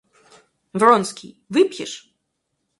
[0.73, 1.97] Вронский, выпьешь?